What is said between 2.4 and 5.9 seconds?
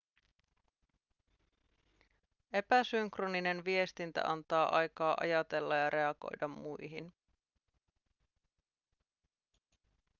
epäsynkroninen viestintä antaa aikaa ajatella ja